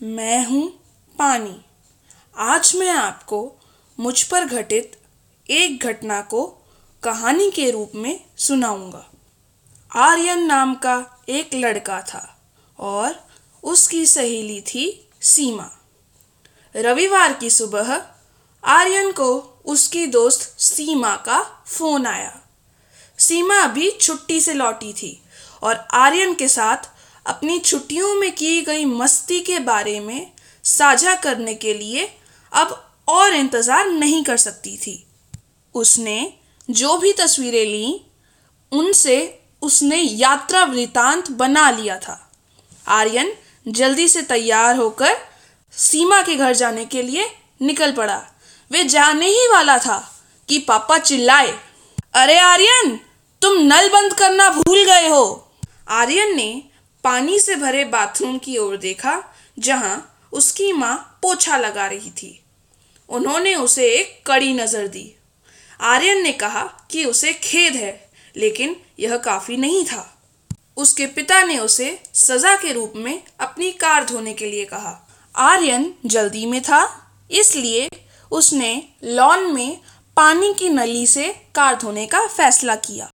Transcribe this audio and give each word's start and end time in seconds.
मैं 0.00 0.46
हूँ 0.46 0.68
पानी। 1.18 1.64
आज 2.36 2.72
मैं 2.76 2.90
आपको 2.90 3.38
मुझ 3.98 4.22
पर 4.22 4.44
घटित 4.44 4.96
एक 5.50 5.84
घटना 5.84 6.20
को 6.20 6.44
कहानी 7.02 7.50
के 7.50 7.70
रूप 7.70 7.92
में 7.94 8.20
सुनाऊँगा। 8.36 9.04
आर्यन 9.92 10.46
नाम 10.46 10.74
का 10.74 11.24
एक 11.28 11.54
लड़का 11.54 12.00
था 12.00 12.38
और 12.78 13.14
उसकी 13.62 14.06
सहेली 14.06 14.60
थी 14.60 15.08
सीमा। 15.22 15.68
रविवार 16.74 17.32
की 17.32 17.50
सुबह 17.50 17.92
आर्यन 18.64 19.12
को 19.12 19.62
उसकी 19.64 20.06
दोस्त 20.06 20.60
सीमा 20.60 21.16
का 21.16 21.42
फ़ोन 21.66 22.06
आया। 22.06 22.40
सीमा 23.18 23.60
अभी 23.60 23.90
छुट्टी 23.90 24.40
से 24.40 24.54
लौटी 24.54 24.92
थी 24.92 25.22
और 25.62 25.88
आर्यन 25.94 26.34
के 26.34 26.48
साथ 26.48 26.90
अपनी 27.26 27.58
छुट्टियों 27.58 28.14
में 28.14 28.30
की 28.34 28.60
गई 28.62 28.84
मस्ती 28.84 29.40
के 29.40 29.58
बारे 29.60 29.98
में 30.00 30.30
साझा 30.64 31.14
करने 31.14 31.54
के 31.54 31.74
लिए 31.74 32.08
अब 32.52 32.82
और 33.08 33.34
इंतज़ार 33.34 33.88
नहीं 33.88 34.22
कर 34.24 34.36
सकती 34.36 34.76
थी। 34.76 35.02
उसने 35.74 36.32
जो 36.68 36.96
भी 36.96 37.12
तस्वीरें 37.12 37.64
ली, 37.64 38.00
उनसे 38.72 39.18
उसने 39.62 39.96
यात्रा 39.96 40.62
वृतांत 40.64 41.30
बना 41.32 41.70
लिया 41.70 41.98
था। 41.98 42.18
आर्यन 42.88 43.32
जल्दी 43.66 44.08
से 44.08 44.22
तैयार 44.22 44.76
होकर 44.76 45.16
सीमा 45.72 46.20
के 46.22 46.34
घर 46.34 46.52
जाने 46.54 46.84
के 46.84 47.02
लिए 47.02 47.26
निकल 47.62 47.92
पड़ा। 47.92 48.16
वे 48.70 48.84
जाने 48.84 49.26
ही 49.26 49.46
वाला 49.48 49.78
था 49.78 49.98
कि 50.48 50.58
पापा 50.58 50.98
चिल्लाए, 50.98 51.54
अरे 52.14 52.38
आर्यन, 52.38 52.98
तुम 53.42 53.58
नल 53.64 53.88
बंद 53.88 54.12
करना 54.12 54.48
भूल 54.50 54.84
गए 54.84 55.08
हो। 55.08 55.52
आर्यन 55.90 56.36
ने 56.36 56.62
पानी 57.06 57.38
से 57.40 57.54
भरे 57.56 57.84
बाथरूम 57.84 58.38
की 58.38 58.56
ओर 58.58 58.76
देखा, 58.76 59.22
जहाँ 59.58 60.28
उसकी 60.32 60.72
माँ 60.72 61.18
पोछा 61.22 61.56
लगा 61.56 61.86
रही 61.86 62.10
थी। 62.10 62.44
उन्होंने 63.08 63.54
उसे 63.54 63.84
एक 63.90 64.22
कड़ी 64.26 64.54
नज़र 64.54 64.86
दी। 64.86 65.14
आर्यन 65.80 66.22
ने 66.22 66.32
कहा 66.32 66.64
कि 66.90 67.04
उसे 67.04 67.32
खेद 67.32 67.74
है, 67.74 68.10
लेकिन 68.36 68.76
यह 68.98 69.16
काफ़ी 69.16 69.56
नहीं 69.56 69.84
था। 69.84 70.20
उसके 70.76 71.06
पिता 71.06 71.42
ने 71.42 71.58
उसे 71.58 71.98
सजा 72.14 72.56
के 72.56 72.72
रूप 72.72 72.92
में 72.96 73.22
अपनी 73.40 73.70
कार 73.72 74.04
धोने 74.04 74.34
के 74.34 74.46
लिए 74.46 74.64
कहा। 74.64 75.08
आर्यन 75.34 75.92
जल्दी 76.06 76.46
में 76.46 76.62
था, 76.62 77.10
इसलिए 77.30 77.88
उसने 78.30 78.88
लॉन 79.04 79.54
में 79.54 79.80
पानी 80.16 80.54
की 80.54 80.68
नली 80.68 81.06
से 81.06 81.28
कार 81.54 81.76
धोने 81.76 82.06
का 82.06 82.26
फैसला 82.26 82.76
किया। 82.76 83.10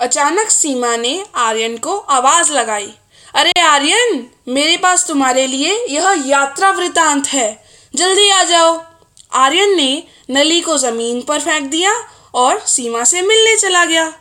अचानक 0.00 0.50
सीमा 0.50 0.96
ने 0.96 1.26
आर्यन 1.34 1.78
को 1.78 1.96
आवाज़ 1.98 2.52
लगाई। 2.52 2.94
अरे 3.34 3.60
आर्यन, 3.60 4.30
मेरे 4.48 4.76
पास 4.76 5.08
तुम्हारे 5.08 5.46
लिए 5.46 5.86
यह 5.88 6.22
यात्रा 6.26 6.70
वृतांत 6.70 7.26
है। 7.26 7.64
जल्दी 7.94 8.30
आ 8.30 8.42
जाओ। 8.42 8.84
आर्यन 9.32 9.76
ने 9.76 10.04
नली 10.30 10.60
को 10.60 10.78
ज़मीन 10.78 11.22
पर 11.22 11.40
फेंक 11.40 11.70
दिया 11.70 11.92
और 12.34 12.60
सीमा 12.60 13.04
से 13.04 13.22
मिलने 13.22 13.56
चला 13.56 13.84
गया। 13.84 14.12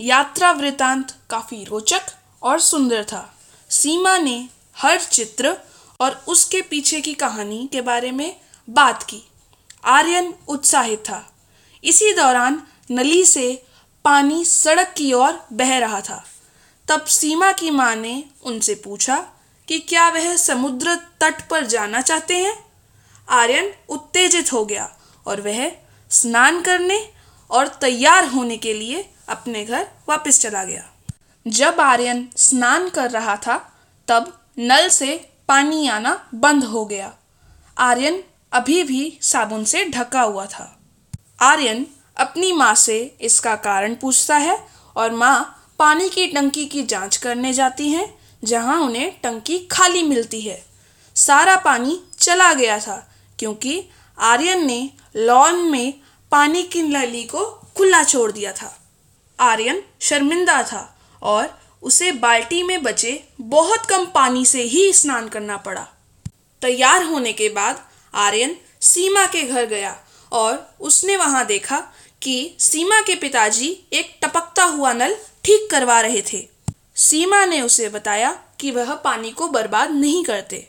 यात्रा 0.00 0.52
वृतांत 0.52 1.16
काफ़ी 1.30 1.64
रोचक 1.64 2.00
और 2.42 2.60
सुंदर 2.60 3.04
था। 3.04 3.38
सीमा 3.70 4.18
ने 4.18 4.48
हर 4.76 5.00
चित्र 5.00 5.56
और 6.00 6.24
उसके 6.28 6.60
पीछे 6.60 7.00
की 7.00 7.14
कहानी 7.14 7.68
के 7.72 7.80
बारे 7.80 8.10
में 8.10 8.36
बात 8.70 9.02
की। 9.02 9.22
आर्यन 9.84 10.34
उत्साहित 10.48 10.98
था। 10.98 11.34
इसी 11.84 12.12
दौरान 12.12 12.62
नली 12.90 13.24
से 13.24 13.62
पानी 14.04 14.44
सड़क 14.44 14.94
की 14.96 15.12
ओर 15.12 15.46
बह 15.52 15.78
रहा 15.78 16.00
था। 16.00 16.24
तब 16.88 17.04
सीमा 17.04 17.52
की 17.52 17.70
माँ 17.70 17.96
ने 17.96 18.24
उनसे 18.42 18.74
पूछा 18.74 19.16
कि 19.68 19.78
क्या 19.78 20.08
वह 20.08 20.36
समुद्र 20.36 20.94
तट 20.94 21.48
पर 21.48 21.66
जाना 21.66 22.00
चाहते 22.00 22.36
हैं? 22.36 22.64
आर्यन 23.28 23.74
उत्तेजित 23.88 24.52
हो 24.52 24.64
गया 24.64 24.96
और 25.26 25.40
वह 25.40 25.72
स्नान 26.10 26.62
करने 26.62 27.10
और 27.50 27.68
तैयार 27.68 28.24
होने 28.24 28.56
के 28.56 28.74
लिए 28.74 29.10
अपने 29.28 29.64
घर 29.64 29.86
वापस 30.08 30.40
चला 30.40 30.64
गया। 30.64 30.90
जब 31.48 31.80
आर्यन 31.80 32.28
स्नान 32.36 32.88
कर 32.88 33.10
रहा 33.10 33.36
था, 33.36 33.78
तब 34.08 34.40
नल 34.58 34.88
से 34.88 35.30
पानी 35.48 35.88
आना 35.88 36.28
बंद 36.34 36.64
हो 36.64 36.84
गया। 36.84 37.14
आर्यन 37.78 38.24
अभी 38.52 38.82
भी 38.82 39.18
साबुन 39.22 39.64
से 39.64 39.84
ढका 39.84 40.22
हुआ 40.22 40.46
था। 40.46 40.80
आर्यन 41.40 41.86
अपनी 42.16 42.52
माँ 42.52 42.74
से 42.74 43.16
इसका 43.20 43.56
कारण 43.56 43.94
पूछता 43.94 44.36
है 44.36 44.66
और 44.96 45.12
माँ 45.12 45.60
पानी 45.78 46.08
की 46.08 46.26
टंकी 46.26 46.66
की 46.66 46.82
जाँच 46.82 47.16
करने 47.16 47.52
जाती 47.52 47.88
हैं, 47.88 48.18
जहाँ 48.44 48.80
उन्हें 48.80 49.20
टंकी 49.22 49.58
खाली 49.58 50.02
मिलती 50.02 50.40
है। 50.40 50.64
सारा 51.14 51.56
पानी 51.56 52.00
चला 52.18 52.52
गया 52.52 52.78
था, 52.78 53.10
क्योंकि 53.38 53.84
आर्यन 54.18 54.66
ने 54.66 54.90
लॉन 55.16 55.54
में 55.54 55.94
पानी 56.30 56.62
की 56.62 56.82
नली 56.82 57.22
को 57.22 57.46
खुला 57.76 58.02
छोड़ 58.04 58.32
दिया 58.32 58.52
था। 58.52 58.80
आर्यन 59.40 59.82
शर्मिंदा 60.00 60.62
था 60.62 60.98
और 61.22 61.60
उसे 61.82 62.12
बाल्टी 62.12 62.62
में 62.62 62.82
बचे 62.82 63.24
बहुत 63.40 63.86
कम 63.86 64.04
पानी 64.04 64.44
से 64.46 64.62
ही 64.62 64.92
स्नान 64.92 65.28
करना 65.28 65.56
पड़ा। 65.56 65.86
तैयार 66.62 67.02
होने 67.02 67.32
के 67.32 67.48
बाद 67.48 67.84
आर्यन 68.14 68.56
सीमा 68.80 69.26
के 69.26 69.42
घर 69.42 69.64
गया 69.64 69.96
और 70.32 70.76
उसने 70.80 71.16
वहाँ 71.16 71.46
देखा 71.46 71.82
कि 72.24 72.56
सीमा 72.58 73.00
के 73.00 73.14
पिताजी 73.14 73.68
एक 73.92 74.14
टपकता 74.22 74.64
हुआ 74.64 74.92
नल 74.92 75.14
ठीक 75.44 75.68
करवा 75.70 76.00
रहे 76.00 76.22
थे। 76.32 76.46
सीमा 76.96 77.44
ने 77.44 77.60
उसे 77.60 77.88
बताया 77.88 78.30
कि 78.60 78.70
वह 78.70 78.94
पानी 78.94 79.30
को 79.30 79.48
बर्बाद 79.48 79.90
नहीं 79.90 80.22
करते। 80.24 80.66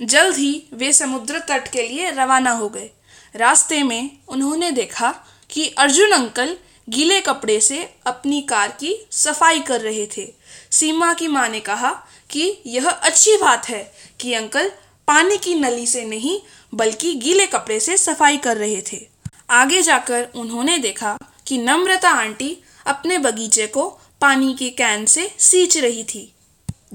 जल्द 0.00 0.36
ही 0.36 0.62
वे 0.72 0.92
समुद्र 0.92 1.38
तट 1.38 1.68
के 1.68 1.82
लिए 1.88 2.10
रवाना 2.10 2.50
हो 2.50 2.68
गए। 2.68 2.90
रास्ते 3.34 3.82
में 3.82 4.10
उन्होंने 4.28 4.70
देखा 4.70 5.10
कि 5.50 5.68
अर्जुन 5.78 6.12
अंकल 6.12 6.56
गीले 6.88 7.20
कपड़े 7.20 7.60
से 7.60 7.82
अपनी 8.06 8.40
कार 8.42 8.68
की 8.68 8.94
सफ़ाई 9.12 9.60
कर 9.60 9.80
रहे 9.80 10.06
थे। 10.16 10.26
सीमा 10.70 11.12
की 11.14 11.28
माँ 11.28 11.48
ने 11.48 11.60
कहा 11.60 11.92
कि 12.30 12.62
यह 12.66 12.88
अच्छी 12.90 13.36
बात 13.36 13.68
है 13.68 13.82
कि 14.20 14.32
अंकल 14.34 14.70
पानी 15.08 15.36
की 15.36 15.54
नली 15.54 15.86
से 15.86 16.04
नहीं, 16.04 16.40
बल्कि 16.74 17.14
गीले 17.14 17.46
कपड़े 17.46 17.80
से 17.80 17.96
सफ़ाई 17.96 18.36
कर 18.36 18.56
रहे 18.56 18.82
थे। 18.92 19.06
आगे 19.50 19.82
जाकर 19.82 20.28
उन्होंने 20.34 20.78
देखा 20.78 21.16
कि 21.46 21.58
नम्रता 21.58 22.10
आंटी 22.10 22.56
अपने 22.86 23.18
बगीचे 23.18 23.66
को 23.66 23.88
पानी 24.20 24.54
के 24.54 24.68
कैन 24.70 25.06
से 25.06 25.30
सींच 25.38 25.76
रही 25.76 26.04
थी। 26.04 26.34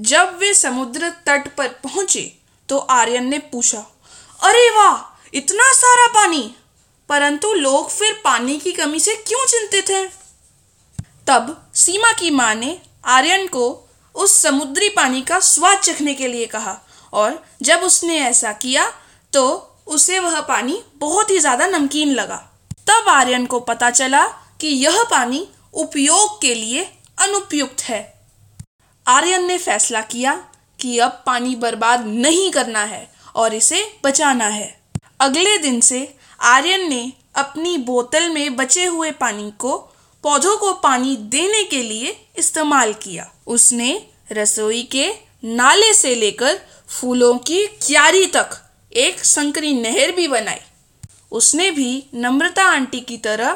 जब 0.00 0.38
वे 0.38 0.54
समुद्र 0.54 1.08
तट 1.26 1.54
पर 1.56 1.68
पहुँचे 1.68 2.38
तो 2.68 2.78
आर्यन 2.78 3.28
ने 3.28 3.38
पूछा, 3.38 3.78
अरे 4.42 4.70
वाह, 4.70 5.28
इतना 5.34 5.72
सारा 5.72 6.06
पानी? 6.06 6.54
परंतु 7.08 7.52
लोग 7.52 7.90
फिर 7.90 8.12
पानी 8.24 8.58
की 8.58 8.72
कमी 8.72 9.00
से 9.00 9.14
क्यों 9.14 9.46
चिंतित 9.46 9.90
हैं? 9.90 10.12
तब 11.26 11.70
सीमा 11.74 12.12
की 12.12 12.30
माँ 12.30 12.54
ने 12.54 12.78
आर्यन 13.04 13.46
को 13.46 13.88
उस 14.14 14.40
समुद्री 14.42 14.88
पानी 14.88 15.22
का 15.22 15.40
स्वाद 15.40 15.78
चखने 15.78 16.14
के 16.14 16.28
लिए 16.28 16.46
कहा 16.46 16.78
और 17.12 17.44
जब 17.62 17.80
उसने 17.80 18.18
ऐसा 18.18 18.52
किया 18.52 18.90
तो 19.32 19.73
उसे 19.86 20.18
वह 20.18 20.40
पानी 20.40 20.80
बहुत 20.96 21.30
ही 21.30 21.38
ज़्यादा 21.38 21.66
नमकीन 21.66 22.12
लगा। 22.12 22.36
तब 22.86 23.08
आर्यन 23.08 23.46
को 23.46 23.60
पता 23.62 23.90
चला 23.90 24.24
कि 24.60 24.68
यह 24.68 25.02
पानी 25.10 25.46
उपयोग 25.74 26.40
के 26.42 26.54
लिए 26.54 26.82
अनुपयुक्त 27.18 27.82
है। 27.82 28.02
आर्यन 29.06 29.46
ने 29.46 29.58
फैसला 29.58 30.00
किया 30.02 30.34
कि 30.78 30.98
अब 30.98 31.22
पानी 31.26 31.54
बर्बाद 31.56 32.06
नहीं 32.06 32.50
करना 32.50 32.82
है 32.84 33.08
और 33.34 33.54
इसे 33.54 33.84
बचाना 34.04 34.46
है। 34.48 34.74
अगले 35.20 35.56
दिन 35.58 35.80
से 35.80 36.08
आर्यन 36.40 36.88
ने 36.88 37.12
अपनी 37.36 37.76
बोतल 37.80 38.28
में 38.28 38.56
बचे 38.56 38.84
हुए 38.84 39.10
पानी 39.12 39.50
को 39.58 39.76
पौधों 40.24 40.56
को 40.56 40.72
पानी 40.74 41.16
देने 41.30 41.62
के 41.64 41.82
लिए 41.82 42.16
इस्तेमाल 42.38 42.92
किया। 42.94 43.30
उसने 43.46 44.00
रसोई 44.32 44.82
के 44.92 45.08
नाले 45.46 45.92
से 45.94 46.14
लेकर 46.14 46.60
फूलों 46.90 47.36
की 47.40 47.66
क्यारी 47.66 48.26
तक 48.26 48.60
एक 48.96 49.24
संकरी 49.24 49.74
नहर 49.74 50.12
भी 50.12 50.28
बनाई। 50.28 50.60
उसने 51.32 51.70
भी 51.70 52.06
नम्रता 52.14 52.64
आंटी 52.64 53.00
की 53.00 53.16
तरह 53.18 53.54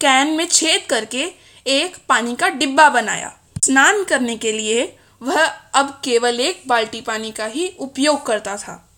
कैन 0.00 0.26
में 0.26 0.46
छेद 0.46 0.86
करके 0.90 1.32
एक 1.66 1.96
पानी 2.08 2.36
का 2.36 2.48
डिब्बा 2.48 2.88
बनाया। 2.90 3.38
स्नान 3.64 4.04
करने 4.04 4.36
के 4.36 4.52
लिए 4.52 4.96
वह 5.22 5.44
अब 5.74 6.00
केवल 6.04 6.40
एक 6.40 6.62
बाल्टी 6.66 7.00
पानी 7.00 7.32
का 7.32 7.46
ही 7.46 7.68
उपयोग 7.68 8.26
करता 8.26 8.56
था। 8.56 8.90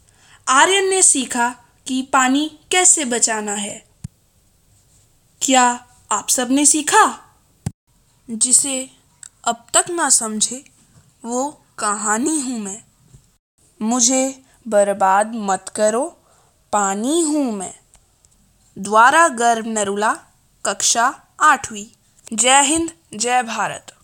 आर्यन 0.48 0.90
ने 0.90 1.02
सीखा 1.02 1.48
कि 1.86 2.02
पानी 2.02 2.58
कैसे 2.70 3.04
बचाना 3.04 3.52
है। 3.52 3.84
क्या 5.42 5.86
आप 6.12 6.28
सबने 6.28 6.66
सीखा? 6.66 7.18
जिसे 8.30 8.90
अब 9.44 9.66
तक 9.74 9.84
ना 9.90 10.08
समझे 10.08 10.64
वो 11.24 11.64
कहानी 11.78 12.40
हूँ 12.40 12.58
मैं। 12.58 12.82
मुझे 13.82 14.42
बर्बाद 14.68 15.32
मत 15.34 15.68
करो। 15.76 16.08
पानी 16.72 17.20
हूँ 17.20 17.52
मैं। 17.52 17.74
द्वारा 18.78 19.28
गर्भ 19.28 19.66
नरुला, 19.66 20.14
कक्षा 20.64 21.12
आठवीं। 21.40 21.86
जय 22.36 22.62
हिंद, 22.62 22.90
जय 23.18 23.42
भारत। 23.42 24.01